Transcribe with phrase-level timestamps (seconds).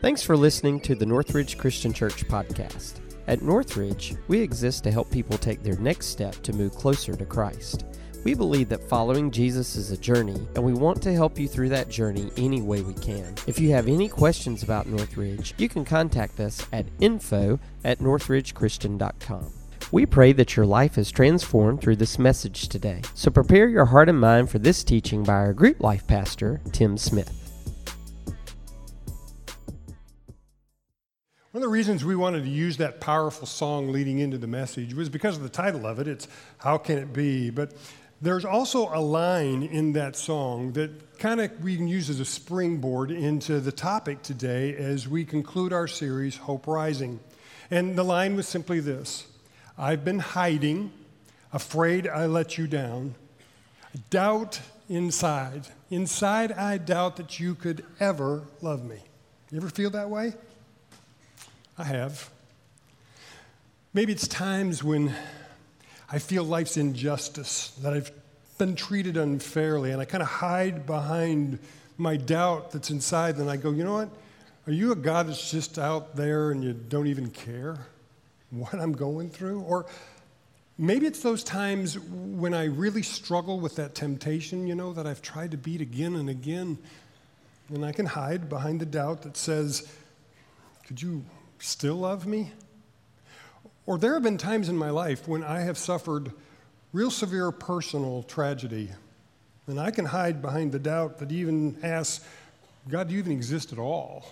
[0.00, 3.00] Thanks for listening to the Northridge Christian Church podcast.
[3.26, 7.24] At Northridge, we exist to help people take their next step to move closer to
[7.24, 7.84] Christ.
[8.22, 11.70] We believe that following Jesus is a journey, and we want to help you through
[11.70, 13.34] that journey any way we can.
[13.48, 19.52] If you have any questions about Northridge, you can contact us at info at northridgechristian.com.
[19.90, 23.02] We pray that your life is transformed through this message today.
[23.14, 26.96] So prepare your heart and mind for this teaching by our group life pastor, Tim
[26.96, 27.37] Smith.
[31.52, 34.92] One of the reasons we wanted to use that powerful song leading into the message
[34.92, 36.06] was because of the title of it.
[36.06, 37.48] It's How Can It Be?
[37.48, 37.72] But
[38.20, 42.24] there's also a line in that song that kind of we can use as a
[42.26, 47.18] springboard into the topic today as we conclude our series, Hope Rising.
[47.70, 49.26] And the line was simply this
[49.78, 50.92] I've been hiding,
[51.50, 53.14] afraid I let you down,
[54.10, 54.60] doubt
[54.90, 55.66] inside.
[55.90, 58.98] Inside, I doubt that you could ever love me.
[59.50, 60.34] You ever feel that way?
[61.80, 62.28] I have.
[63.94, 65.14] Maybe it's times when
[66.10, 68.10] I feel life's injustice, that I've
[68.58, 71.60] been treated unfairly, and I kind of hide behind
[71.96, 74.08] my doubt that's inside, and I go, you know what?
[74.66, 77.78] Are you a God that's just out there and you don't even care
[78.50, 79.60] what I'm going through?
[79.60, 79.86] Or
[80.78, 85.22] maybe it's those times when I really struggle with that temptation, you know, that I've
[85.22, 86.76] tried to beat again and again,
[87.72, 89.88] and I can hide behind the doubt that says,
[90.88, 91.24] could you
[91.58, 92.52] still love me?
[93.86, 96.30] Or there have been times in my life when I have suffered
[96.92, 98.90] real severe personal tragedy,
[99.66, 102.24] and I can hide behind the doubt that even asks,
[102.88, 104.26] God, do you even exist at all?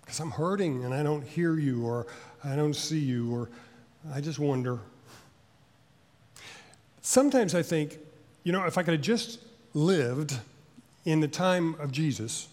[0.00, 2.06] Because I'm hurting and I don't hear you, or
[2.44, 3.48] I don't see you, or
[4.12, 4.78] I just wonder.
[7.02, 7.98] Sometimes I think,
[8.42, 9.40] you know, if I could have just
[9.74, 10.38] lived
[11.04, 12.48] in the time of Jesus,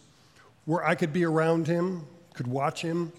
[0.65, 3.11] where I could be around him, could watch him,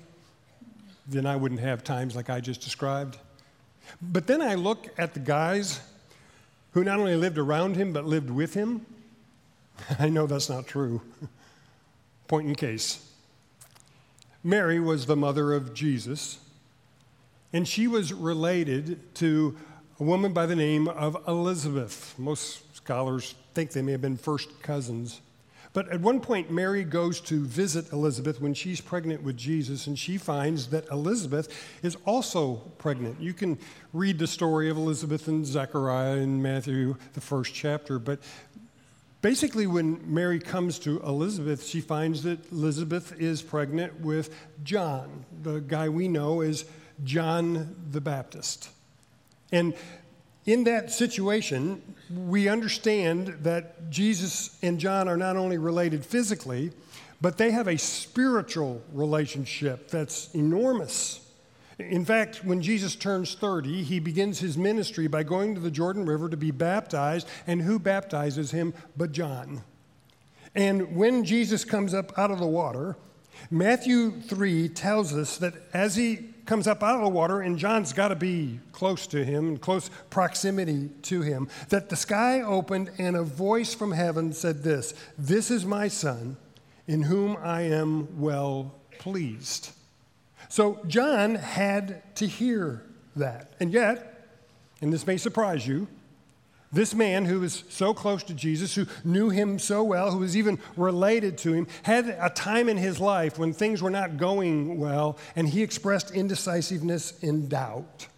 [1.07, 3.19] then I wouldn't have times like I just described.
[4.01, 5.81] But then I look at the guys
[6.73, 8.85] who not only lived around him, but lived with him.
[9.99, 11.03] I know that's not true.
[12.29, 13.11] Point in case.
[14.43, 16.39] Mary was the mother of Jesus,
[17.53, 19.57] and she was related to
[19.99, 22.15] a woman by the name of Elizabeth.
[22.19, 25.21] Most scholars think they may have been first cousins.
[25.75, 29.99] But at one point, Mary goes to visit Elizabeth when she's pregnant with Jesus, and
[29.99, 31.53] she finds that Elizabeth
[31.83, 33.21] is also pregnant.
[33.21, 33.59] You can
[33.93, 37.99] read the story of Elizabeth and Zechariah in Matthew, the first chapter.
[37.99, 38.21] But
[39.21, 44.33] basically, when Mary comes to Elizabeth, she finds that Elizabeth is pregnant with
[44.63, 46.67] John, the guy we know as
[47.03, 48.71] John the Baptist.
[49.51, 49.75] And
[50.47, 56.73] in that situation, we understand that Jesus and John are not only related physically,
[57.21, 61.21] but they have a spiritual relationship that's enormous.
[61.79, 66.07] In fact, when Jesus turns 30, he begins his ministry by going to the Jordan
[66.07, 67.27] River to be baptized.
[67.47, 69.63] And who baptizes him but John?
[70.55, 72.97] And when Jesus comes up out of the water,
[73.51, 77.93] Matthew 3 tells us that as he comes up out of the water, and John's
[77.93, 82.91] got to be close to him, in close proximity to him, that the sky opened
[82.99, 86.37] and a voice from heaven said this This is my son,
[86.87, 89.71] in whom I am well pleased.
[90.49, 92.83] So John had to hear
[93.17, 93.53] that.
[93.61, 94.29] And yet,
[94.81, 95.89] and this may surprise you,
[96.75, 100.37] this man who was so close to Jesus, who knew him so well, who was
[100.37, 104.79] even related to him, had a time in his life when things were not going
[104.79, 108.09] well, and he expressed indecisiveness and doubt.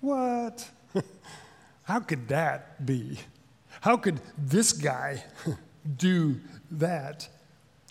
[0.00, 0.68] What?
[1.84, 3.18] How could that be?
[3.80, 5.24] How could this guy
[5.96, 6.40] do
[6.72, 7.28] that?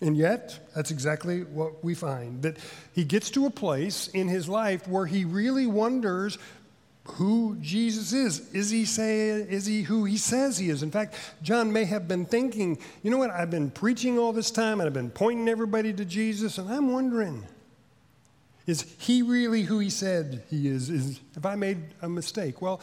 [0.00, 2.56] And yet, that's exactly what we find that
[2.92, 6.38] he gets to a place in his life where he really wonders
[7.12, 8.52] who Jesus is.
[8.52, 10.82] Is he say is he who he says he is?
[10.82, 14.50] In fact, John may have been thinking, you know what, I've been preaching all this
[14.50, 17.46] time and I've been pointing everybody to Jesus, and I'm wondering,
[18.66, 20.90] is he really who he said he is?
[20.90, 22.60] is have I made a mistake?
[22.60, 22.80] Well,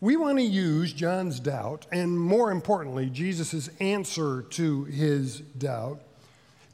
[0.00, 6.00] we want to use John's doubt, and more importantly, Jesus' answer to his doubt,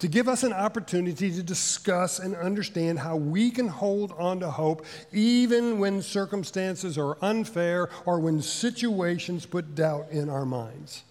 [0.02, 4.50] to give us an opportunity to discuss and understand how we can hold on to
[4.50, 11.04] hope even when circumstances are unfair or when situations put doubt in our minds.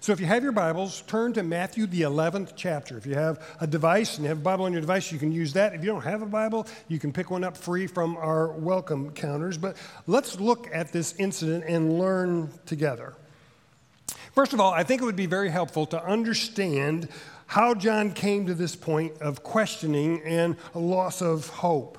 [0.00, 2.96] So, if you have your Bibles, turn to Matthew, the 11th chapter.
[2.96, 5.30] If you have a device and you have a Bible on your device, you can
[5.30, 5.74] use that.
[5.74, 9.10] If you don't have a Bible, you can pick one up free from our welcome
[9.10, 9.58] counters.
[9.58, 9.76] But
[10.06, 13.12] let's look at this incident and learn together.
[14.34, 17.10] First of all, I think it would be very helpful to understand
[17.52, 21.98] how John came to this point of questioning and a loss of hope.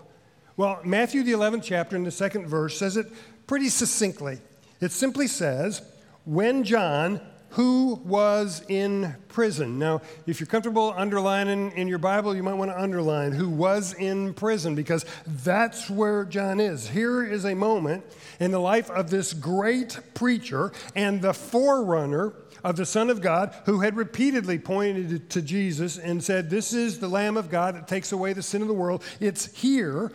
[0.58, 3.06] Well, Matthew, the 11th chapter, in the second verse, says it
[3.46, 4.40] pretty succinctly.
[4.82, 5.84] It simply says,
[6.26, 7.22] When John,
[7.52, 9.78] who was in prison.
[9.78, 13.94] Now, if you're comfortable underlining in your Bible, you might want to underline who was
[13.94, 16.88] in prison because that's where John is.
[16.88, 18.04] Here is a moment
[18.40, 23.54] in the life of this great preacher and the forerunner of the Son of God
[23.66, 27.88] who had repeatedly pointed to Jesus and said, This is the Lamb of God that
[27.88, 29.04] takes away the sin of the world.
[29.20, 30.12] It's here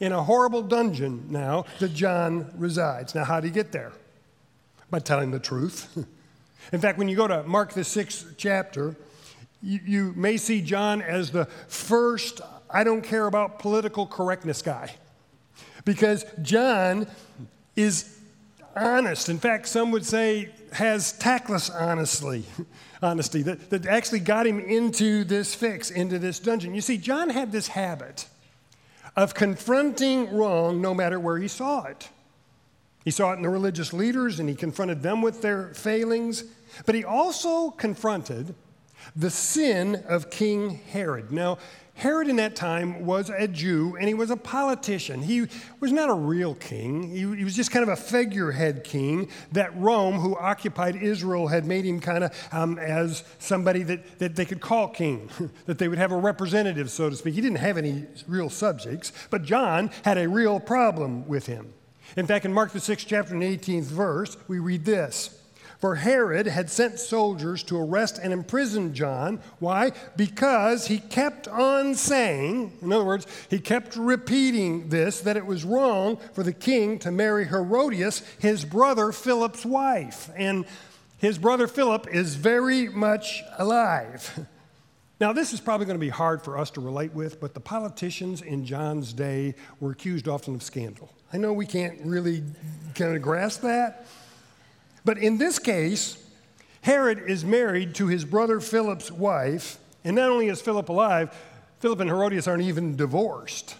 [0.00, 3.14] in a horrible dungeon now that John resides.
[3.14, 3.92] Now, how did he get there?
[4.90, 5.96] By telling the truth.
[6.72, 8.96] in fact, when you go to Mark, the sixth chapter,
[9.62, 14.94] you, you may see John as the first, I don't care about political correctness guy.
[15.84, 17.06] Because John
[17.76, 18.18] is
[18.74, 19.28] honest.
[19.28, 22.44] In fact, some would say has tactless honesty,
[23.02, 26.74] honesty that, that actually got him into this fix, into this dungeon.
[26.74, 28.26] You see, John had this habit
[29.16, 32.08] of confronting wrong no matter where he saw it.
[33.04, 36.44] He saw it in the religious leaders and he confronted them with their failings,
[36.86, 38.54] but he also confronted
[39.16, 41.32] the sin of King Herod.
[41.32, 41.58] Now,
[41.94, 45.22] Herod in that time was a Jew and he was a politician.
[45.22, 45.46] He
[45.78, 49.76] was not a real king, he, he, was just kind of a figurehead king that
[49.76, 54.44] Rome, who occupied Israel, had made him kind of um, as somebody that, that they
[54.44, 55.28] could call king,
[55.66, 57.34] that they would have a representative, so to speak.
[57.34, 61.74] He didn't have any real subjects, but John had a real problem with him.
[62.16, 65.41] In fact, in Mark the 6th chapter and 18th verse, we read this.
[65.82, 69.40] For Herod had sent soldiers to arrest and imprison John.
[69.58, 69.90] Why?
[70.14, 75.64] Because he kept on saying, in other words, he kept repeating this, that it was
[75.64, 80.30] wrong for the king to marry Herodias, his brother Philip's wife.
[80.36, 80.66] And
[81.18, 84.46] his brother Philip is very much alive.
[85.20, 87.60] Now, this is probably going to be hard for us to relate with, but the
[87.60, 91.12] politicians in John's day were accused often of scandal.
[91.32, 92.42] I know we can't really
[92.96, 94.04] kind of grasp that.
[95.04, 96.18] But in this case,
[96.82, 101.36] Herod is married to his brother Philip's wife, and not only is Philip alive,
[101.80, 103.76] Philip and Herodias aren't even divorced.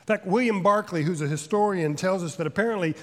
[0.00, 2.94] In fact, William Barclay, who's a historian, tells us that apparently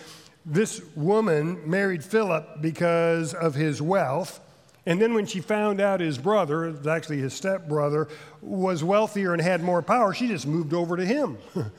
[0.45, 4.39] this woman married Philip because of his wealth.
[4.85, 8.07] And then when she found out his brother, actually his stepbrother,
[8.41, 11.37] was wealthier and had more power, she just moved over to him.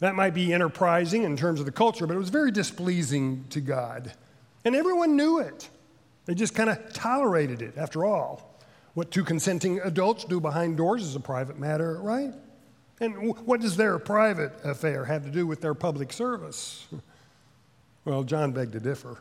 [0.00, 3.60] that might be enterprising in terms of the culture, but it was very displeasing to
[3.60, 4.12] God.
[4.64, 5.68] And everyone knew it.
[6.26, 8.58] They just kind of tolerated it, after all.
[8.94, 12.32] What two consenting adults do behind doors is a private matter, right?
[13.00, 16.86] And what does their private affair have to do with their public service?
[18.06, 19.16] Well, John begged to differ.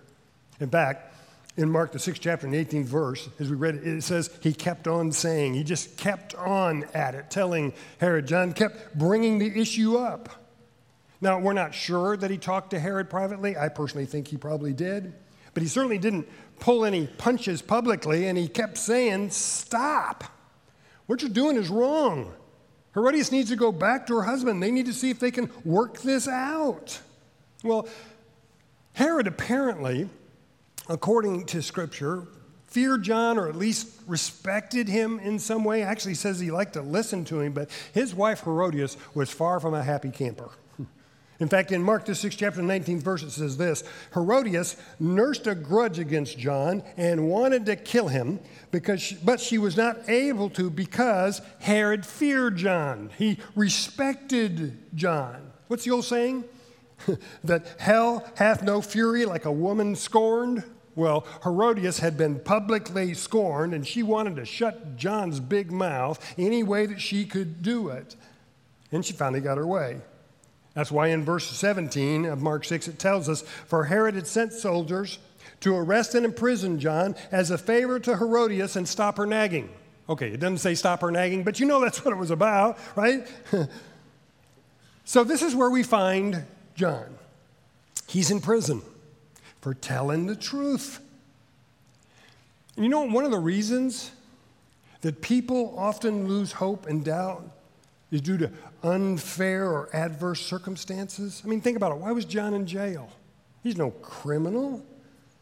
[0.60, 1.16] In fact,
[1.56, 4.54] in Mark, the sixth chapter and 18th verse, as we read it, it says he
[4.54, 8.28] kept on saying, he just kept on at it, telling Herod.
[8.28, 10.30] John kept bringing the issue up.
[11.22, 13.56] Now, we're not sure that he talked to Herod privately.
[13.56, 15.14] I personally think he probably did.
[15.54, 16.28] But he certainly didn't
[16.60, 20.24] pull any punches publicly, and he kept saying, Stop.
[21.06, 22.34] What you're doing is wrong.
[22.94, 24.62] Herodias needs to go back to her husband.
[24.62, 27.02] They need to see if they can work this out.
[27.64, 27.88] Well,
[28.94, 30.10] Herod apparently,
[30.88, 32.28] according to Scripture,
[32.68, 35.82] feared John or at least respected him in some way.
[35.82, 39.74] Actually, says he liked to listen to him, but his wife Herodias was far from
[39.74, 40.50] a happy camper.
[41.40, 45.56] In fact, in Mark, the 6th chapter, 19th verse, it says this Herodias nursed a
[45.56, 48.40] grudge against John and wanted to kill him,
[48.72, 53.10] because she, but she was not able to because Herod feared John.
[53.18, 55.52] He respected John.
[55.68, 56.44] What's the old saying?
[57.44, 60.64] that hell hath no fury like a woman scorned?
[60.96, 66.62] Well, Herodias had been publicly scorned, and she wanted to shut John's big mouth any
[66.62, 68.16] way that she could do it.
[68.92, 70.02] And she finally got her way.
[70.74, 74.54] That's why in verse 17 of Mark 6 it tells us, For Herod had sent
[74.54, 75.20] soldiers
[75.60, 79.70] to arrest and imprison John as a favor to Herodias and stop her nagging.
[80.10, 82.78] Okay, it doesn't say stop her nagging, but you know that's what it was about,
[82.96, 83.26] right?
[85.06, 86.44] so this is where we find
[86.76, 87.18] John.
[88.08, 88.82] He's in prison
[89.62, 91.00] for telling the truth.
[92.76, 94.12] And you know, one of the reasons
[95.02, 97.48] that people often lose hope and doubt
[98.12, 98.52] is due to
[98.84, 101.42] unfair or adverse circumstances?
[101.44, 101.98] I mean, think about it.
[101.98, 103.10] Why was John in jail?
[103.64, 104.86] He's no criminal.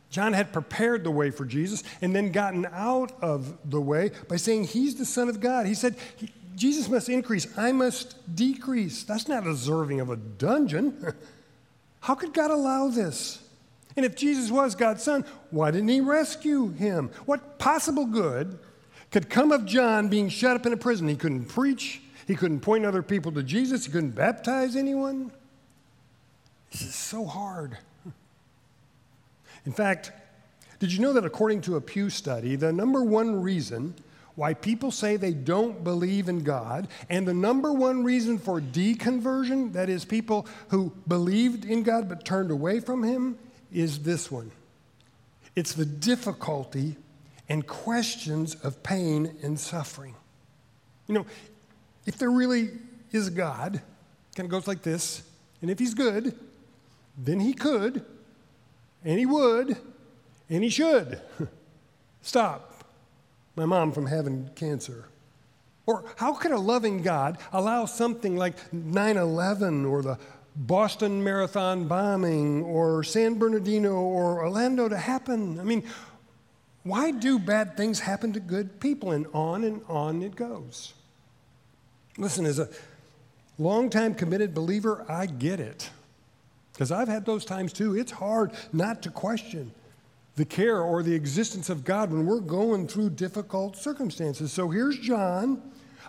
[0.09, 4.35] John had prepared the way for Jesus and then gotten out of the way by
[4.35, 5.65] saying he's the Son of God.
[5.65, 5.95] He said,
[6.55, 9.03] Jesus must increase, I must decrease.
[9.03, 11.13] That's not deserving of a dungeon.
[12.01, 13.41] How could God allow this?
[13.95, 17.09] And if Jesus was God's Son, why didn't he rescue him?
[17.25, 18.59] What possible good
[19.11, 21.07] could come of John being shut up in a prison.
[21.07, 25.31] He couldn't preach, he couldn't point other people to Jesus, he couldn't baptize anyone.
[26.71, 27.77] This is so hard.
[29.65, 30.11] In fact,
[30.79, 33.93] did you know that according to a Pew study, the number one reason
[34.35, 39.73] why people say they don't believe in God, and the number one reason for deconversion,
[39.73, 43.37] that is, people who believed in God but turned away from Him,
[43.71, 44.51] is this one
[45.55, 46.95] it's the difficulty
[47.49, 50.15] and questions of pain and suffering.
[51.07, 51.25] You know,
[52.05, 52.71] if there really
[53.11, 53.81] is a God,
[54.35, 55.23] kind of goes like this,
[55.61, 56.37] and if He's good,
[57.17, 58.05] then He could,
[59.03, 59.77] and He would,
[60.49, 61.21] and He should
[62.21, 62.71] stop
[63.55, 65.05] my mom from having cancer?
[65.85, 70.17] Or how could a loving God allow something like 9 11 or the
[70.55, 75.59] Boston Marathon bombing or San Bernardino or Orlando to happen?
[75.59, 75.83] I mean,
[76.83, 79.11] why do bad things happen to good people?
[79.11, 80.93] And on and on it goes.
[82.17, 82.69] Listen, as a
[83.57, 85.89] longtime committed believer, I get it.
[86.73, 87.95] Because I've had those times too.
[87.95, 89.71] It's hard not to question
[90.35, 94.51] the care or the existence of God when we're going through difficult circumstances.
[94.51, 95.61] So here's John,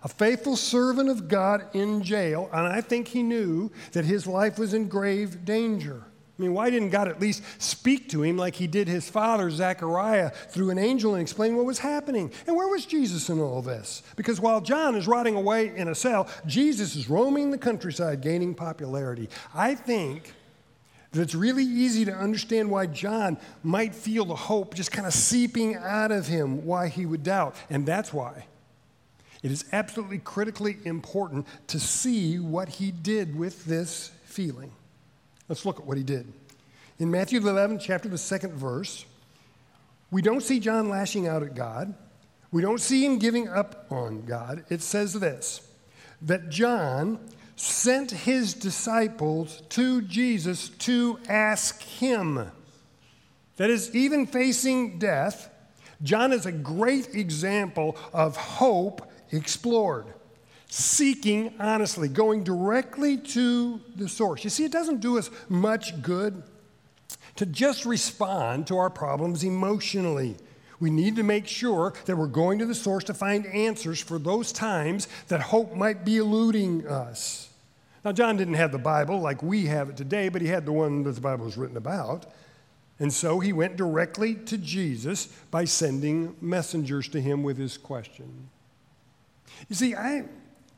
[0.03, 4.59] a faithful servant of God in jail, and I think he knew that his life
[4.59, 6.05] was in grave danger.
[6.39, 9.51] I mean, why didn't God at least speak to him like he did his father,
[9.51, 12.33] Zechariah, through an angel and explain what was happening?
[12.47, 14.03] And where was Jesus in all this?
[14.17, 18.55] Because while John is rotting away in a cell, Jesus is roaming the countryside, gaining
[18.55, 19.29] popularity.
[19.55, 20.33] I think
[21.13, 25.13] that it's really easy to understand why John might feel the hope just kind of
[25.13, 27.57] seeping out of him, why he would doubt.
[27.69, 28.47] And that's why
[29.43, 34.73] it is absolutely critically important to see what he did with this feeling.
[35.53, 36.33] Let's look at what he did.
[36.99, 39.05] In Matthew 11, chapter the second verse,
[40.11, 41.93] we don't see John lashing out at God.
[42.51, 44.65] We don't see him giving up on God.
[44.71, 45.61] It says this
[46.23, 47.21] that John
[47.55, 52.51] sent his disciples to Jesus to ask him.
[53.59, 55.51] That is, even facing death,
[56.03, 60.07] John is a great example of hope explored,
[60.73, 64.43] seeking honestly, going directly to the source.
[64.43, 66.43] You see, it doesn't do us much good
[67.37, 70.35] to just respond to our problems emotionally.
[70.81, 74.19] We need to make sure that we're going to the source to find answers for
[74.19, 77.51] those times that hope might be eluding us.
[78.03, 80.73] Now, John didn't have the Bible like we have it today, but he had the
[80.73, 82.25] one that the Bible was written about.
[82.99, 88.49] And so he went directly to Jesus by sending messengers to him with his question.
[89.69, 90.25] You see, I,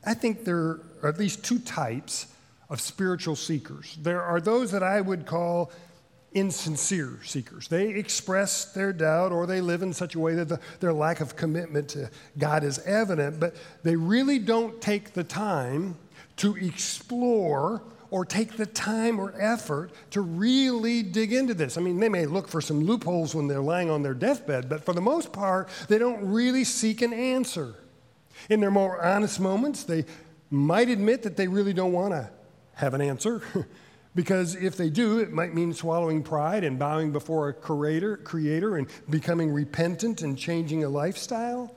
[0.05, 2.27] I think there are at least two types
[2.69, 3.97] of spiritual seekers.
[4.01, 5.71] There are those that I would call
[6.33, 7.69] insincere seekers.
[7.69, 11.21] They express their doubt or they live in such a way that the, their lack
[11.21, 15.95] of commitment to God is evident, but they really don't take the time
[16.37, 17.81] to explore
[18.11, 21.77] or take the time or effort to really dig into this.
[21.77, 24.83] I mean, they may look for some loopholes when they're lying on their deathbed, but
[24.83, 27.75] for the most part, they don't really seek an answer.
[28.49, 30.05] In their more honest moments, they
[30.49, 32.29] might admit that they really don't want to
[32.73, 33.41] have an answer.
[34.15, 38.77] because if they do, it might mean swallowing pride and bowing before a creator, creator
[38.77, 41.75] and becoming repentant and changing a lifestyle.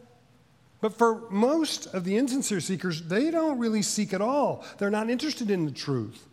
[0.80, 4.64] But for most of the insincere seekers, they don't really seek at all.
[4.78, 6.24] They're not interested in the truth.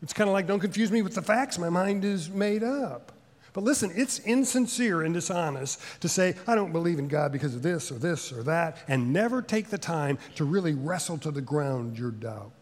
[0.00, 3.12] It's kind of like, don't confuse me with the facts, my mind is made up.
[3.52, 7.62] But listen, it's insincere and dishonest to say, I don't believe in God because of
[7.62, 11.40] this or this or that, and never take the time to really wrestle to the
[11.40, 12.52] ground your doubt.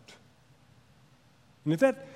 [1.65, 2.07] And if that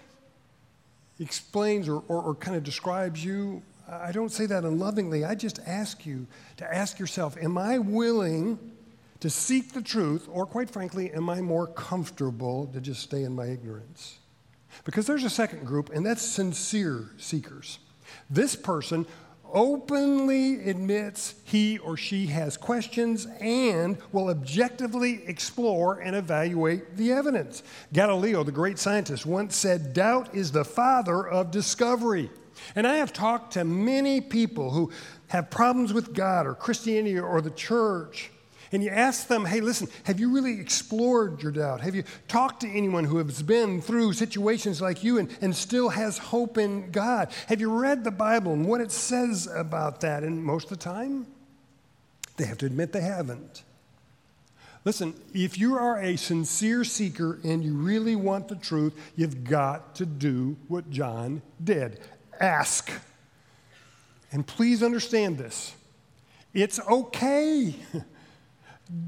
[1.19, 5.25] explains or, or, or kind of describes you, I don't say that unlovingly.
[5.25, 6.27] I just ask you
[6.59, 8.59] to ask yourself, am I willing
[9.19, 13.35] to seek the truth, or quite frankly, am I more comfortable to just stay in
[13.35, 14.19] my ignorance?
[14.85, 17.81] Because there's a second group, and that's sincere seekers.
[18.29, 19.07] This person
[19.53, 27.63] openly admits he or she has questions and will objectively explore and evaluate the evidence.
[27.93, 32.31] Galileo, the great scientist, once said, Doubt is the father of discovery.
[32.75, 34.93] And I have talked to many people who
[35.29, 38.31] have problems with God or Christianity or the church
[38.73, 41.81] and you ask them, hey, listen, have you really explored your doubt?
[41.81, 45.89] Have you talked to anyone who has been through situations like you and, and still
[45.89, 47.33] has hope in God?
[47.49, 50.23] Have you read the Bible and what it says about that?
[50.23, 51.27] And most of the time,
[52.37, 53.65] they have to admit they haven't.
[54.85, 59.97] Listen, if you are a sincere seeker and you really want the truth, you've got
[59.97, 62.01] to do what John did
[62.41, 62.91] ask.
[64.33, 65.75] And please understand this
[66.55, 67.75] it's okay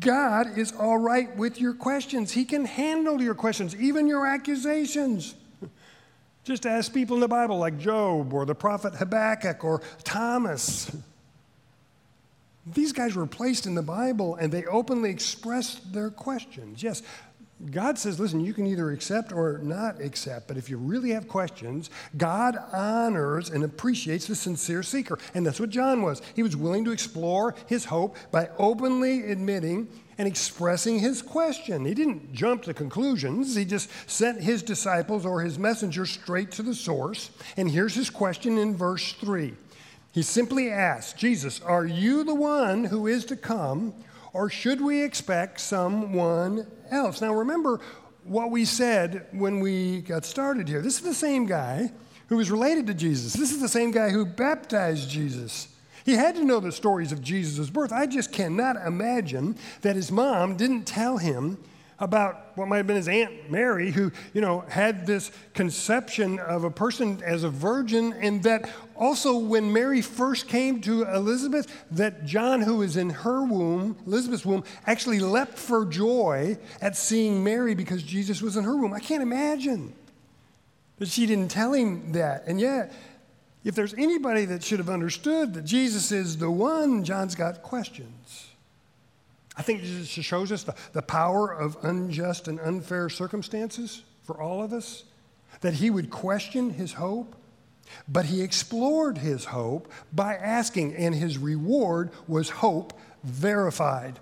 [0.00, 2.32] God is all right with your questions.
[2.32, 5.34] He can handle your questions, even your accusations.
[6.44, 10.94] Just ask people in the Bible like Job or the prophet Habakkuk or Thomas.
[12.66, 16.80] These guys were placed in the Bible and they openly expressed their questions.
[16.80, 17.02] Yes,
[17.70, 21.28] God says, listen, you can either accept or not accept, but if you really have
[21.28, 25.18] questions, God honors and appreciates the sincere seeker.
[25.34, 26.22] And that's what John was.
[26.34, 29.88] He was willing to explore his hope by openly admitting
[30.18, 31.84] and expressing his question.
[31.84, 36.62] He didn't jump to conclusions, he just sent his disciples or his messenger straight to
[36.62, 37.30] the source.
[37.56, 39.54] And here's his question in verse 3.
[40.12, 43.94] He simply asked, Jesus, are you the one who is to come?
[44.32, 47.20] Or should we expect someone else?
[47.20, 47.80] Now, remember
[48.24, 50.80] what we said when we got started here.
[50.80, 51.92] This is the same guy
[52.28, 55.68] who was related to Jesus, this is the same guy who baptized Jesus.
[56.04, 57.92] He had to know the stories of Jesus' birth.
[57.92, 61.58] I just cannot imagine that his mom didn't tell him
[62.02, 66.64] about what might have been his Aunt Mary, who, you know, had this conception of
[66.64, 72.24] a person as a virgin, and that also when Mary first came to Elizabeth, that
[72.24, 77.76] John, who was in her womb, Elizabeth's womb, actually leapt for joy at seeing Mary
[77.76, 78.92] because Jesus was in her womb.
[78.92, 79.94] I can't imagine
[80.98, 82.48] that she didn't tell him that.
[82.48, 82.92] And yet,
[83.62, 88.48] if there's anybody that should have understood that Jesus is the one, John's got questions.
[89.56, 94.62] I think just shows us the, the power of unjust and unfair circumstances for all
[94.62, 95.04] of us,
[95.60, 97.36] that he would question his hope,
[98.08, 104.18] but he explored his hope by asking, and his reward was hope verified.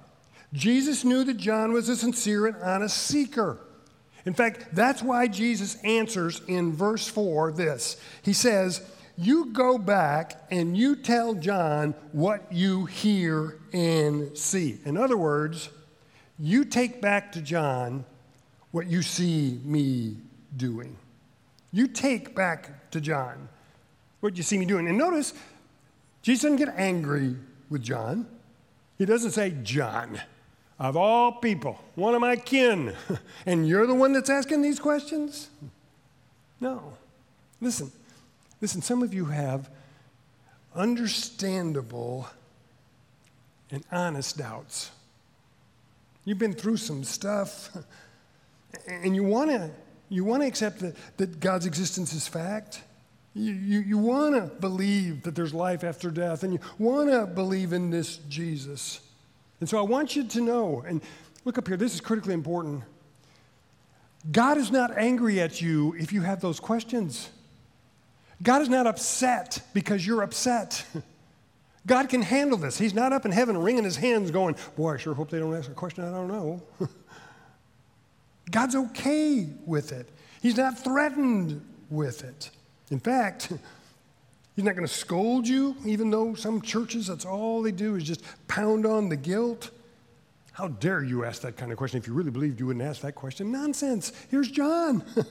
[0.52, 3.58] Jesus knew that John was a sincere and honest seeker.
[4.26, 7.96] In fact, that's why Jesus answers in verse 4 this.
[8.22, 8.82] He says,
[9.16, 14.78] you go back and you tell John what you hear and see.
[14.84, 15.70] In other words,
[16.38, 18.04] you take back to John
[18.70, 20.16] what you see me
[20.56, 20.96] doing.
[21.72, 23.48] You take back to John
[24.20, 24.88] what you see me doing.
[24.88, 25.32] And notice,
[26.22, 27.36] Jesus doesn't get angry
[27.68, 28.26] with John.
[28.98, 30.20] He doesn't say, John,
[30.78, 32.94] of all people, one of my kin,
[33.46, 35.48] and you're the one that's asking these questions?
[36.60, 36.94] No.
[37.60, 37.90] Listen,
[38.60, 39.70] Listen, some of you have
[40.74, 42.28] understandable
[43.70, 44.90] and honest doubts.
[46.24, 47.70] You've been through some stuff,
[48.86, 49.70] and you want to
[50.10, 52.82] you want to accept that, that God's existence is fact.
[53.32, 57.26] You, you, you want to believe that there's life after death, and you want to
[57.26, 59.00] believe in this Jesus.
[59.60, 61.00] And so I want you to know, and
[61.44, 62.82] look up here, this is critically important.
[64.32, 67.30] God is not angry at you if you have those questions.
[68.42, 70.84] God is not upset because you're upset.
[71.86, 72.78] God can handle this.
[72.78, 75.54] He's not up in heaven wringing his hands going, Boy, I sure hope they don't
[75.54, 76.62] ask a question I don't know.
[78.50, 80.08] God's okay with it.
[80.42, 82.50] He's not threatened with it.
[82.90, 83.52] In fact,
[84.60, 88.04] He's not going to scold you, even though some churches, that's all they do is
[88.04, 89.70] just pound on the guilt.
[90.52, 91.98] How dare you ask that kind of question?
[91.98, 94.12] If you really believed you wouldn't ask that question, nonsense.
[94.30, 95.02] Here's John.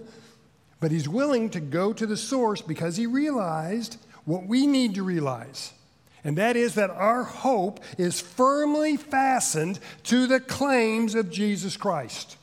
[0.82, 5.04] But he's willing to go to the source because he realized what we need to
[5.04, 5.74] realize.
[6.24, 12.38] And that is that our hope is firmly fastened to the claims of Jesus Christ.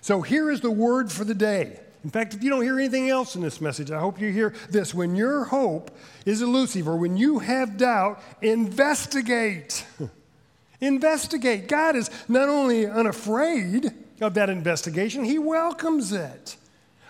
[0.00, 1.80] So here is the word for the day.
[2.04, 4.54] In fact, if you don't hear anything else in this message, I hope you hear
[4.68, 4.94] this.
[4.94, 5.90] When your hope
[6.26, 9.86] is elusive or when you have doubt, investigate.
[10.80, 11.66] investigate.
[11.66, 16.56] God is not only unafraid of that investigation, He welcomes it.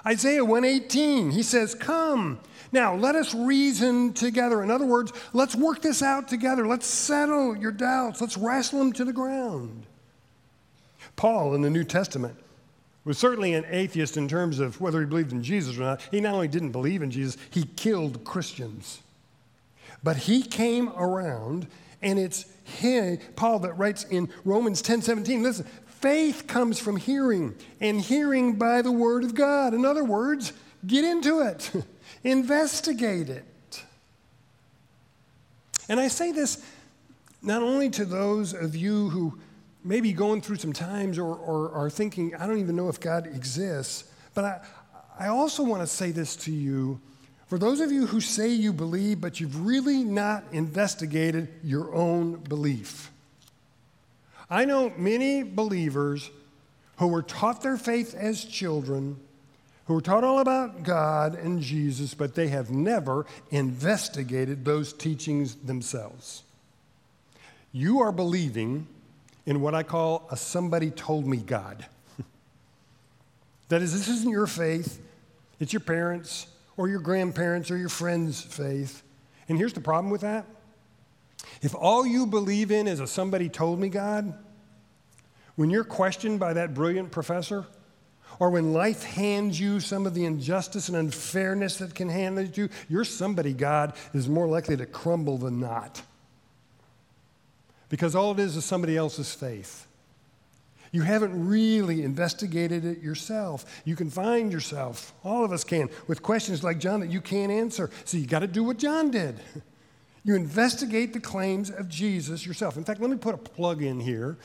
[0.07, 2.39] Isaiah 118, he says, Come.
[2.75, 4.61] Now, let us reason together.
[4.61, 6.67] In other words, let's work this out together.
[6.67, 8.21] Let's settle your doubts.
[8.21, 9.87] Let's wrestle them to the ground.
[11.15, 12.37] Paul in the New Testament
[13.05, 16.03] was certainly an atheist in terms of whether he believed in Jesus or not.
[16.11, 19.03] He not only didn't believe in Jesus, he killed Christians.
[20.03, 21.69] But he came around,
[22.03, 27.55] and it's he, Paul that writes in Romans 10 17, listen, Faith comes from hearing,
[27.81, 29.75] and hearing by the Word of God.
[29.75, 30.53] In other words,
[30.87, 31.71] get into it,
[32.25, 33.45] investigate it.
[35.89, 36.65] And I say this
[37.43, 39.39] not only to those of you who
[39.85, 42.99] may be going through some times or, or are thinking, I don't even know if
[42.99, 44.61] God exists, but I,
[45.19, 47.01] I also want to say this to you.
[47.47, 52.37] For those of you who say you believe, but you've really not investigated your own
[52.37, 53.11] belief.
[54.49, 56.31] I know many believers
[56.97, 59.21] who were taught their faith as children,
[59.87, 65.55] who are taught all about God and Jesus, but they have never investigated those teachings
[65.57, 66.43] themselves.
[67.73, 68.87] You are believing
[69.47, 71.85] in what I call a somebody told me God.
[73.69, 75.01] that is, this isn't your faith,
[75.61, 79.03] it's your parents or your grandparents or your friends' faith.
[79.49, 80.47] And here's the problem with that
[81.61, 84.35] if all you believe in is a somebody told me God,
[85.57, 87.67] when you're questioned by that brilliant professor,
[88.39, 92.55] or when life hands you some of the injustice and unfairness that can hand it
[92.55, 96.03] to you, your somebody God is more likely to crumble than not.
[97.89, 99.87] Because all it is is somebody else's faith.
[100.91, 103.83] You haven't really investigated it yourself.
[103.85, 107.51] You can find yourself, all of us can, with questions like John that you can't
[107.51, 107.91] answer.
[108.05, 109.41] So you got to do what John did.
[110.27, 112.79] You investigate the claims of Jesus yourself.
[112.79, 114.39] In fact, let me put a plug in here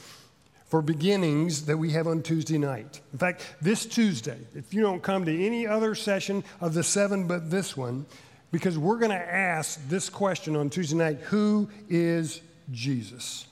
[0.70, 3.02] for beginnings that we have on Tuesday night.
[3.12, 7.28] In fact, this Tuesday, if you don't come to any other session of the seven
[7.28, 8.06] but this one,
[8.52, 13.48] because we're going to ask this question on Tuesday night Who is Jesus?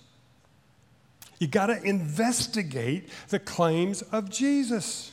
[1.39, 5.11] You got to investigate the claims of Jesus.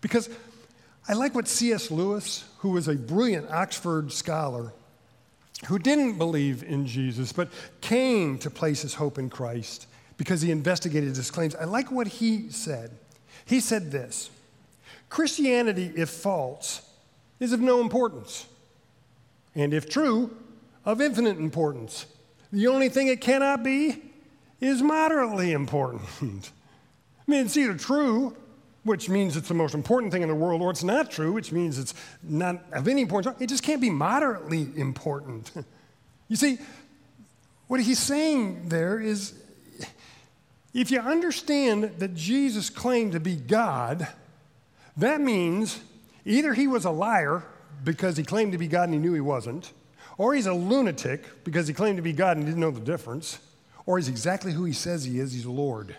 [0.00, 0.30] Because
[1.08, 1.90] I like what C.S.
[1.90, 4.72] Lewis, who was a brilliant Oxford scholar,
[5.66, 7.50] who didn't believe in Jesus, but
[7.80, 9.86] came to place his hope in Christ
[10.18, 11.54] because he investigated his claims.
[11.54, 12.90] I like what he said.
[13.46, 14.28] He said this
[15.08, 16.82] Christianity, if false,
[17.40, 18.46] is of no importance,
[19.54, 20.36] and if true,
[20.84, 22.04] of infinite importance.
[22.52, 24.02] The only thing it cannot be
[24.60, 26.02] is moderately important.
[26.22, 28.36] I mean, it's either true,
[28.84, 31.52] which means it's the most important thing in the world, or it's not true, which
[31.52, 33.36] means it's not of any importance.
[33.38, 35.52] It just can't be moderately important.
[36.30, 36.58] You see,
[37.68, 39.32] what he's saying there is
[40.74, 44.06] if you understand that Jesus claimed to be God,
[44.96, 45.80] that means
[46.24, 47.42] either he was a liar
[47.84, 49.72] because he claimed to be God and he knew he wasn't,
[50.18, 52.80] or he's a lunatic because he claimed to be God and he didn't know the
[52.80, 53.38] difference,
[53.86, 55.96] or he's exactly who he says he is he's Lord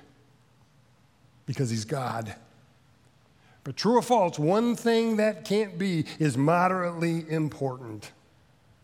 [1.45, 2.35] because he's God.
[3.63, 8.11] But true or false, one thing that can't be is moderately important.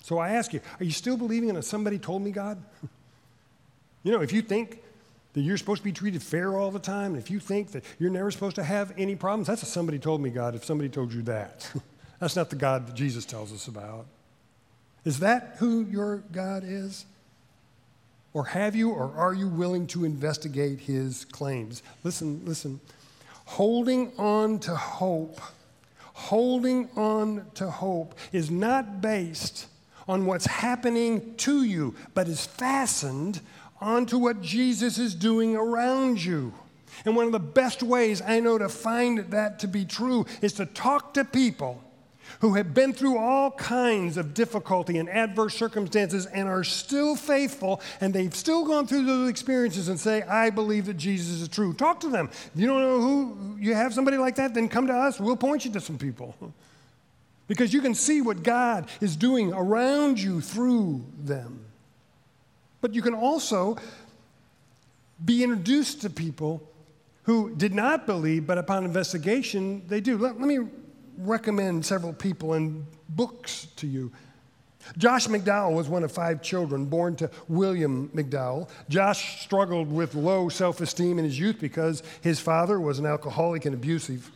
[0.01, 2.61] So I ask you, are you still believing in a somebody told me God?
[4.03, 4.79] you know, if you think
[5.35, 7.83] that you're supposed to be treated fair all the time, and if you think that
[7.99, 10.87] you're never supposed to have any problems, that's a somebody told me God if somebody
[10.89, 11.69] told you that.
[12.19, 14.05] that's not the God that Jesus tells us about.
[15.03, 17.05] Is that who your God is?
[18.33, 21.83] Or have you or are you willing to investigate his claims?
[22.05, 22.79] Listen, listen.
[23.45, 25.41] Holding on to hope,
[26.13, 29.67] holding on to hope is not based
[30.07, 33.41] on what's happening to you, but is fastened
[33.81, 36.53] onto what Jesus is doing around you.
[37.03, 40.53] And one of the best ways I know to find that to be true is
[40.53, 41.81] to talk to people
[42.39, 47.81] who have been through all kinds of difficulty and adverse circumstances and are still faithful
[48.01, 51.73] and they've still gone through those experiences and say, I believe that Jesus is true.
[51.73, 52.29] Talk to them.
[52.31, 55.19] If you don't know who you have somebody like that, then come to us.
[55.19, 56.35] We'll point you to some people.
[57.47, 61.64] Because you can see what God is doing around you through them.
[62.85, 63.77] But you can also
[65.25, 66.61] be introduced to people
[67.23, 70.19] who did not believe, but upon investigation, they do.
[70.19, 70.59] Let, let me
[71.17, 74.11] recommend several people and books to you.
[74.99, 78.69] Josh McDowell was one of five children born to William McDowell.
[78.87, 83.65] Josh struggled with low self esteem in his youth because his father was an alcoholic
[83.65, 84.29] and abusive.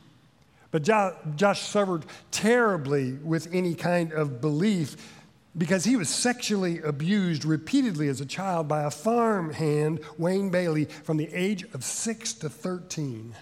[0.72, 5.19] But Josh suffered terribly with any kind of belief
[5.58, 10.86] because he was sexually abused repeatedly as a child by a farm hand, Wayne Bailey,
[10.86, 13.36] from the age of 6 to 13.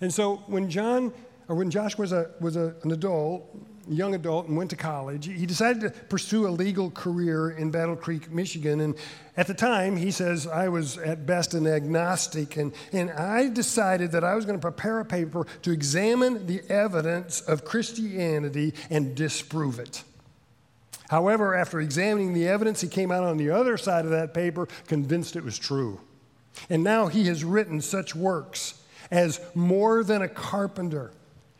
[0.00, 1.12] And so when John
[1.48, 3.48] or when Josh was, a, was a, an adult,
[3.88, 7.96] young adult, and went to college, he decided to pursue a legal career in Battle
[7.96, 8.80] Creek, Michigan.
[8.80, 8.94] And
[9.34, 14.12] at the time, he says, I was at best an agnostic, and, and I decided
[14.12, 19.14] that I was going to prepare a paper to examine the evidence of Christianity and
[19.14, 20.04] disprove it.
[21.08, 24.68] However, after examining the evidence, he came out on the other side of that paper
[24.86, 26.00] convinced it was true.
[26.70, 31.12] And now he has written such works as More Than a Carpenter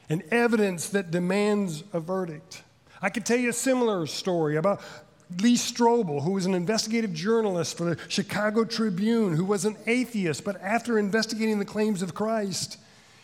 [0.09, 2.63] and Evidence That Demands a Verdict.
[3.01, 4.81] I could tell you a similar story about
[5.41, 10.45] Lee Strobel, who was an investigative journalist for the Chicago Tribune, who was an atheist,
[10.45, 12.79] but after investigating the claims of Christ,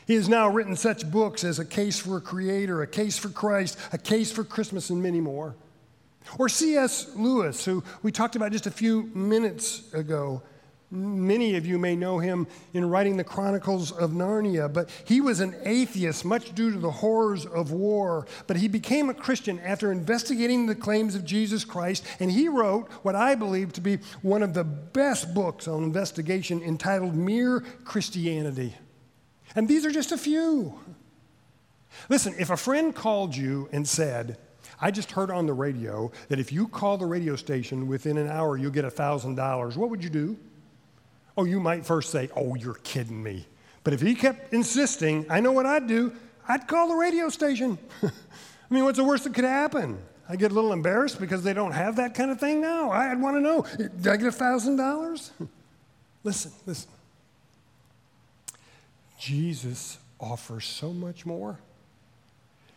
[0.07, 3.31] he has now written such books as A Case for a Creator, A Case for
[3.31, 5.55] Christ, A Case for Christmas, and many more.
[6.39, 7.15] Or C.S.
[7.15, 10.43] Lewis, who we talked about just a few minutes ago.
[10.91, 15.41] Many of you may know him in writing the Chronicles of Narnia, but he was
[15.41, 18.27] an atheist, much due to the horrors of war.
[18.47, 22.89] But he became a Christian after investigating the claims of Jesus Christ, and he wrote
[23.03, 28.77] what I believe to be one of the best books on investigation entitled Mere Christianity.
[29.57, 30.79] And these are just a few.
[32.09, 34.37] Listen, if a friend called you and said,
[34.85, 38.29] I just heard on the radio that if you call the radio station within an
[38.29, 40.37] hour, you'll get $1,000, what would you do?
[41.39, 43.47] Oh, you might first say, Oh, you're kidding me.
[43.83, 46.13] But if he kept insisting, I know what I'd do.
[46.47, 47.79] I'd call the radio station.
[48.03, 48.11] I
[48.69, 49.97] mean, what's the worst that could happen?
[50.29, 52.91] I get a little embarrassed because they don't have that kind of thing now.
[52.91, 55.31] I'd want to know did I get $1,000?
[56.25, 56.91] listen, listen.
[59.19, 61.59] Jesus offers so much more.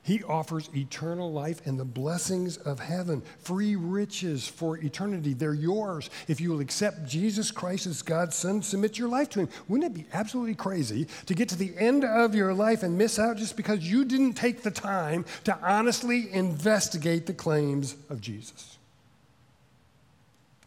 [0.07, 5.33] He offers eternal life and the blessings of heaven, free riches for eternity.
[5.33, 9.41] They're yours if you will accept Jesus Christ as God's Son, submit your life to
[9.41, 9.49] Him.
[9.67, 13.19] Wouldn't it be absolutely crazy to get to the end of your life and miss
[13.19, 18.77] out just because you didn't take the time to honestly investigate the claims of Jesus?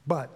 [0.06, 0.28] But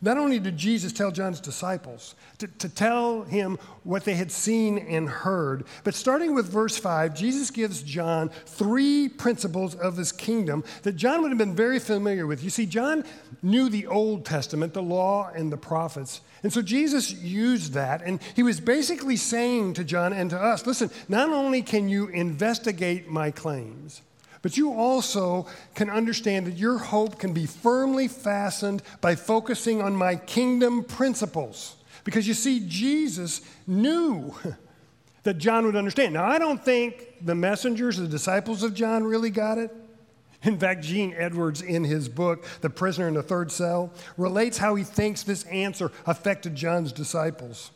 [0.00, 4.78] not only did Jesus tell John's disciples to, to, tell him what they had seen
[4.78, 10.62] and heard, but starting with verse 5, Jesus gives John three principles of his kingdom
[10.82, 12.44] that John would have been very familiar with.
[12.44, 13.04] You see, John
[13.42, 16.20] knew the Old Testament, the law, and the prophets.
[16.44, 20.64] And so Jesus used that, and he was basically saying to John and to us
[20.64, 24.02] listen, not only can you investigate my claims,
[24.42, 29.96] but you also can understand that your hope can be firmly fastened by focusing on
[29.96, 31.76] my kingdom principles.
[32.04, 34.34] Because you see, Jesus knew
[35.24, 36.14] that John would understand.
[36.14, 39.74] Now, I don't think the messengers, the disciples of John, really got it.
[40.44, 44.76] In fact, Gene Edwards, in his book, The Prisoner in the Third Cell, relates how
[44.76, 47.72] he thinks this answer affected John's disciples.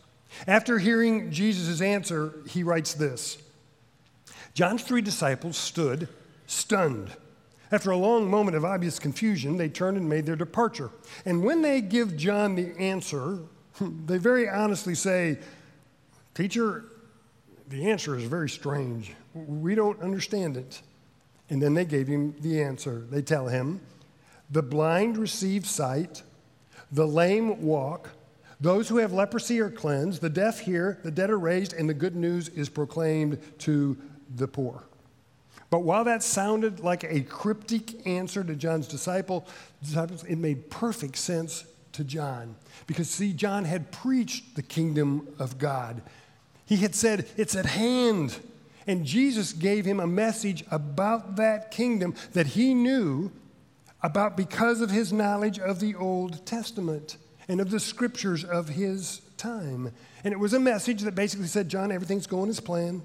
[0.47, 3.39] After hearing Jesus' answer, he writes this
[4.55, 6.09] John's three disciples stood
[6.53, 7.17] stunned.
[7.71, 10.91] After a long moment of obvious confusion, they turned and made their departure.
[11.25, 13.39] And when they give John the answer,
[14.07, 15.39] they very honestly say,
[16.35, 16.85] Teacher,
[17.69, 19.15] the answer is very strange.
[19.35, 20.83] We don't understand it.
[21.49, 23.07] And then they gave him the answer.
[23.11, 23.81] They tell him,
[24.51, 26.23] The blind receive sight,
[26.91, 28.11] the lame walk,
[28.61, 31.95] those who have leprosy are cleansed, the deaf hear, the dead are raised, and the
[31.95, 33.99] good news is proclaimed to
[34.37, 34.85] the poor.
[35.73, 39.47] But while that sounded like a cryptic answer to John's disciple,
[40.29, 42.57] it made perfect sense to John.
[42.87, 46.03] Because, see, John had preached the kingdom of God.
[46.67, 48.37] He had said, It's at hand.
[48.87, 53.33] And Jesus gave him a message about that kingdom that he knew
[54.03, 57.17] about because of his knowledge of the Old Testament
[57.49, 59.91] and of the scriptures of his time.
[60.23, 63.01] And it was a message that basically said, John, everything's going as planned.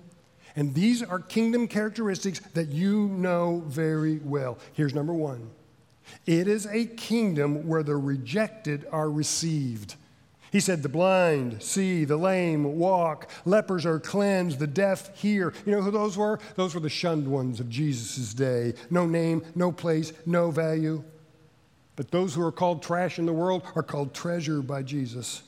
[0.58, 4.58] And these are kingdom characteristics that you know very well.
[4.74, 5.52] Here's number one
[6.26, 9.96] it is a kingdom where the rejected are received.
[10.52, 15.54] He said, The blind see, the lame walk, lepers are cleansed, the deaf hear.
[15.66, 16.40] You know who those were?
[16.56, 18.74] Those were the shunned ones of Jesus' day.
[18.90, 21.04] No name, no place, no value.
[21.96, 25.44] But those who are called trash in the world are called treasure by Jesus.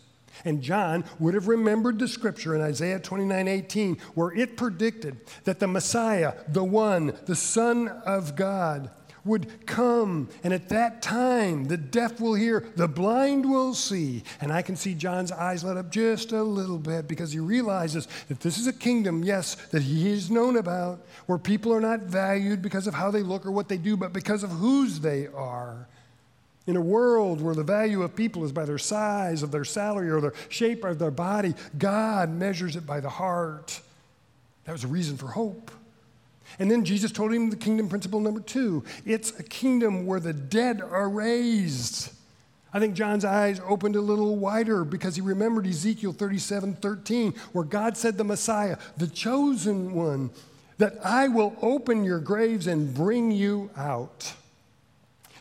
[0.46, 5.60] And John would have remembered the scripture in Isaiah 29 18, where it predicted that
[5.60, 8.90] the Messiah, the one, the Son of God,
[9.26, 10.30] would come.
[10.44, 14.24] And at that time, the deaf will hear, the blind will see.
[14.42, 18.08] And I can see John's eyes light up just a little bit because he realizes
[18.28, 22.02] that this is a kingdom, yes, that he is known about, where people are not
[22.02, 25.28] valued because of how they look or what they do, but because of whose they
[25.28, 25.88] are.
[26.70, 30.12] In a world where the value of people is by their size, of their salary,
[30.12, 33.82] or the shape of their body, God measures it by the heart.
[34.66, 35.72] That was a reason for hope.
[36.60, 40.32] And then Jesus told him the kingdom principle number two it's a kingdom where the
[40.32, 42.12] dead are raised.
[42.72, 47.66] I think John's eyes opened a little wider because he remembered Ezekiel 37 13, where
[47.66, 50.30] God said, The Messiah, the chosen one,
[50.78, 54.36] that I will open your graves and bring you out.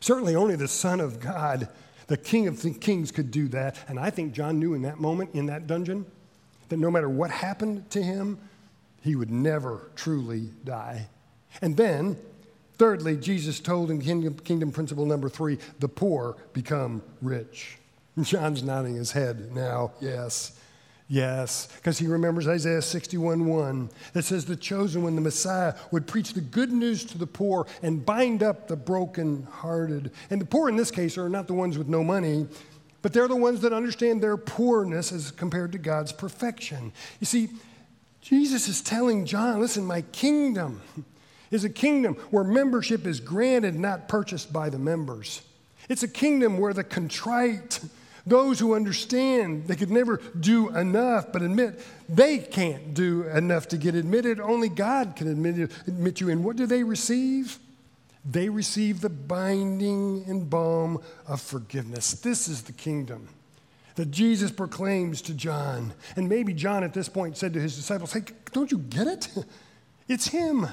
[0.00, 1.68] Certainly, only the Son of God,
[2.06, 3.76] the King of Kings, could do that.
[3.88, 6.06] And I think John knew in that moment, in that dungeon,
[6.68, 8.38] that no matter what happened to him,
[9.02, 11.08] he would never truly die.
[11.62, 12.18] And then,
[12.76, 17.78] thirdly, Jesus told in kingdom, kingdom principle number three the poor become rich.
[18.22, 20.57] John's nodding his head now, yes.
[21.10, 26.06] Yes, because he remembers Isaiah 61 1 that says, The chosen one, the Messiah, would
[26.06, 30.10] preach the good news to the poor and bind up the brokenhearted.
[30.28, 32.46] And the poor in this case are not the ones with no money,
[33.00, 36.92] but but they're the ones that understand their poorness as compared to God's perfection.
[37.20, 37.48] You see,
[38.20, 40.82] Jesus is telling John, listen, my kingdom
[41.50, 45.40] is a kingdom where membership is granted, not purchased by the members.
[45.88, 47.80] It's a kingdom where the contrite,
[48.28, 53.76] those who understand they could never do enough, but admit they can't do enough to
[53.76, 56.42] get admitted, only God can admit, admit you in.
[56.42, 57.58] What do they receive?
[58.24, 62.12] They receive the binding and balm of forgiveness.
[62.12, 63.28] This is the kingdom
[63.94, 65.92] that Jesus proclaims to John.
[66.14, 69.28] And maybe John at this point said to his disciples, Hey, don't you get it?
[70.08, 70.66] It's him.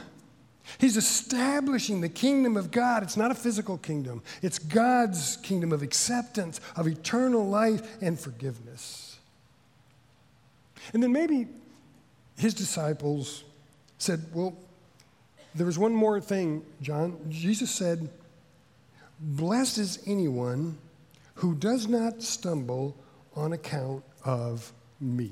[0.78, 3.04] He's establishing the kingdom of God.
[3.04, 9.20] It's not a physical kingdom, it's God's kingdom of acceptance, of eternal life, and forgiveness.
[10.94, 11.48] And then maybe
[12.38, 13.44] his disciples
[13.98, 14.56] said, Well,
[15.54, 17.18] there was one more thing, John.
[17.30, 18.10] Jesus said,
[19.20, 20.78] Blessed is anyone
[21.36, 22.96] who does not stumble
[23.36, 25.32] on account of me.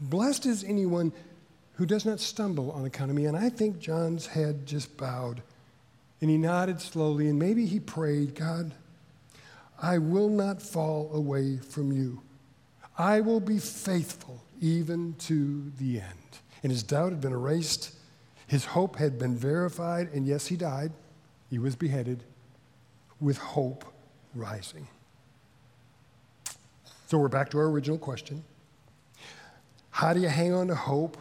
[0.00, 1.12] Blessed is anyone
[1.76, 3.26] who does not stumble on account of me.
[3.26, 5.42] And I think John's head just bowed
[6.20, 8.72] and he nodded slowly and maybe he prayed, God,
[9.80, 12.22] I will not fall away from you.
[12.98, 16.40] I will be faithful even to the end.
[16.62, 17.94] And his doubt had been erased,
[18.46, 20.92] his hope had been verified, and yes, he died.
[21.50, 22.24] He was beheaded
[23.20, 23.84] with hope
[24.34, 24.88] rising.
[27.06, 28.42] So we're back to our original question.
[29.90, 31.18] How do you hang on to hope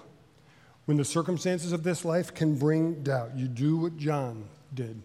[0.86, 3.36] when the circumstances of this life can bring doubt?
[3.36, 5.02] You do what John did.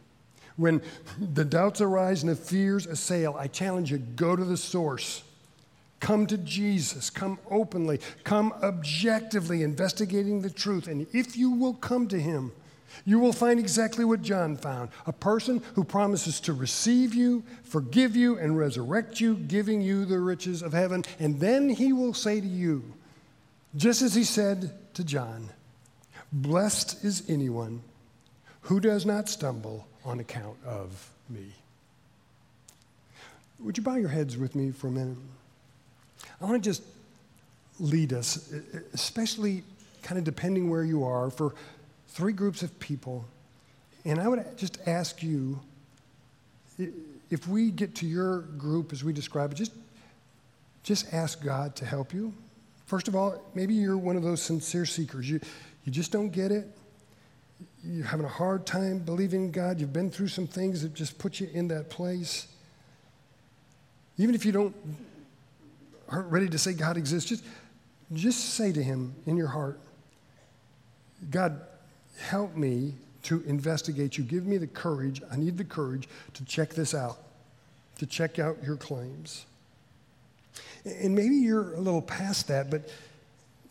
[0.57, 0.83] When
[1.19, 5.23] the doubts arise and the fears assail, I challenge you go to the source.
[6.01, 7.11] Come to Jesus.
[7.11, 8.01] Come openly.
[8.25, 10.87] Come objectively, investigating the truth.
[10.87, 12.53] And if you will come to Him,
[13.05, 18.16] you will find exactly what John found a person who promises to receive you, forgive
[18.16, 21.05] you, and resurrect you, giving you the riches of heaven.
[21.19, 22.83] And then he will say to you,
[23.77, 25.51] just as he said to John,
[26.33, 27.83] Blessed is anyone
[28.62, 31.47] who does not stumble on account of me.
[33.59, 35.19] Would you bow your heads with me for a minute?
[36.40, 36.83] I want to just
[37.79, 38.53] lead us,
[38.93, 39.62] especially
[40.03, 41.55] kind of depending where you are, for
[42.09, 43.25] three groups of people.
[44.05, 45.61] And I would just ask you
[47.31, 49.73] if we get to your group as we describe it, just,
[50.83, 52.33] just ask God to help you.
[52.87, 55.29] First of all, maybe you're one of those sincere seekers.
[55.31, 55.40] You,
[55.90, 56.68] you just don't get it.
[57.83, 59.81] You're having a hard time believing God.
[59.81, 62.46] You've been through some things that just put you in that place.
[64.16, 64.72] Even if you don't
[66.09, 67.44] aren't ready to say God exists, just,
[68.12, 69.81] just say to Him in your heart,
[71.29, 71.61] God,
[72.20, 74.22] help me to investigate you.
[74.22, 75.20] Give me the courage.
[75.33, 77.18] I need the courage to check this out,
[77.98, 79.44] to check out your claims.
[80.85, 82.88] And maybe you're a little past that, but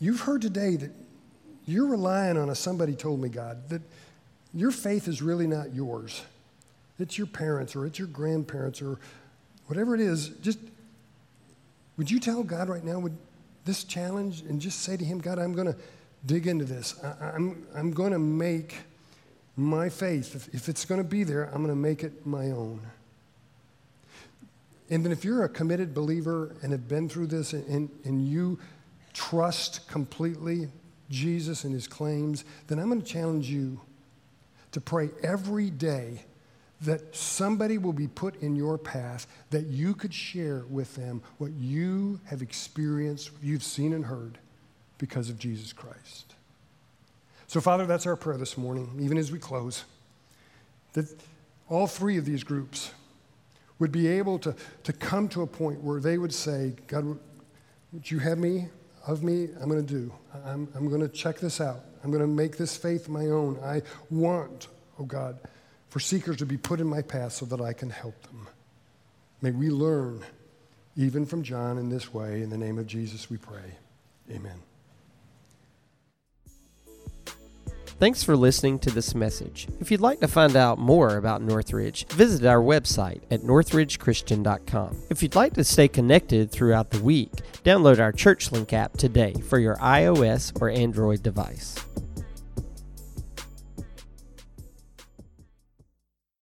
[0.00, 0.90] you've heard today that
[1.70, 3.82] you're relying on a somebody told me, God, that
[4.52, 6.22] your faith is really not yours.
[6.98, 8.98] It's your parents or it's your grandparents or
[9.66, 10.28] whatever it is.
[10.42, 10.58] Just
[11.96, 13.16] would you tell God right now, would
[13.64, 15.76] this challenge, and just say to Him, God, I'm going to
[16.26, 16.98] dig into this.
[17.02, 18.78] I, am I'm, I'm going to make
[19.56, 22.46] my faith, if, if it's going to be there, I'm going to make it my
[22.46, 22.80] own.
[24.88, 28.26] And then if you're a committed believer and have been through this and, and, and
[28.26, 28.58] you
[29.12, 30.68] trust completely
[31.10, 33.80] Jesus and his claims, then I'm going to challenge you
[34.72, 36.24] to pray every day
[36.82, 41.52] that somebody will be put in your path that you could share with them what
[41.52, 44.38] you have experienced, you've seen and heard
[44.96, 46.34] because of Jesus Christ.
[47.48, 49.84] So, Father, that's our prayer this morning, even as we close,
[50.92, 51.06] that
[51.68, 52.92] all three of these groups
[53.78, 57.18] would be able to, to come to a point where they would say, God,
[57.92, 58.68] would you have me,
[59.06, 60.12] of me, I'm going to do.
[60.44, 61.80] I'm, I'm going to check this out.
[62.02, 63.58] I'm going to make this faith my own.
[63.62, 65.38] I want, oh God,
[65.88, 68.48] for seekers to be put in my path so that I can help them.
[69.42, 70.24] May we learn,
[70.96, 72.42] even from John, in this way.
[72.42, 73.74] In the name of Jesus, we pray.
[74.30, 74.69] Amen.
[78.00, 79.68] Thanks for listening to this message.
[79.78, 85.02] If you'd like to find out more about Northridge, visit our website at northridgechristian.com.
[85.10, 87.30] If you'd like to stay connected throughout the week,
[87.62, 91.76] download our ChurchLink app today for your iOS or Android device.